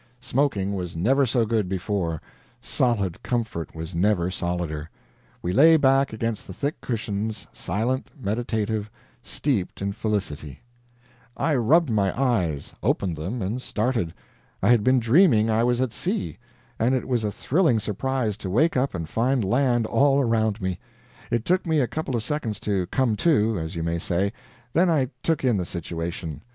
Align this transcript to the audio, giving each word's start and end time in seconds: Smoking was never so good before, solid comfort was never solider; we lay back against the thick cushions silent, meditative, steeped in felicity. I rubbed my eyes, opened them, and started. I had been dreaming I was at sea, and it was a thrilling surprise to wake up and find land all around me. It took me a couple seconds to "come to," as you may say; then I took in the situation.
Smoking 0.19 0.73
was 0.73 0.95
never 0.95 1.27
so 1.27 1.45
good 1.45 1.69
before, 1.69 2.23
solid 2.59 3.21
comfort 3.21 3.75
was 3.75 3.93
never 3.93 4.31
solider; 4.31 4.89
we 5.43 5.53
lay 5.53 5.77
back 5.77 6.11
against 6.11 6.47
the 6.47 6.55
thick 6.55 6.81
cushions 6.81 7.45
silent, 7.53 8.09
meditative, 8.19 8.89
steeped 9.21 9.79
in 9.79 9.93
felicity. 9.93 10.61
I 11.37 11.53
rubbed 11.53 11.91
my 11.91 12.19
eyes, 12.19 12.73
opened 12.81 13.15
them, 13.15 13.43
and 13.43 13.61
started. 13.61 14.11
I 14.63 14.69
had 14.69 14.83
been 14.83 14.97
dreaming 14.97 15.51
I 15.51 15.63
was 15.63 15.79
at 15.81 15.93
sea, 15.93 16.39
and 16.79 16.95
it 16.95 17.07
was 17.07 17.23
a 17.23 17.31
thrilling 17.31 17.77
surprise 17.79 18.37
to 18.37 18.49
wake 18.49 18.75
up 18.75 18.95
and 18.95 19.07
find 19.07 19.45
land 19.45 19.85
all 19.85 20.19
around 20.19 20.59
me. 20.63 20.79
It 21.29 21.45
took 21.45 21.67
me 21.67 21.79
a 21.79 21.85
couple 21.85 22.19
seconds 22.21 22.59
to 22.61 22.87
"come 22.87 23.15
to," 23.17 23.59
as 23.59 23.75
you 23.75 23.83
may 23.83 23.99
say; 23.99 24.33
then 24.73 24.89
I 24.89 25.09
took 25.21 25.43
in 25.43 25.57
the 25.57 25.63
situation. 25.65 26.41